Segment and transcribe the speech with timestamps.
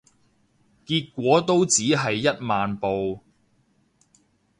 [0.83, 3.19] 結果都只係一萬步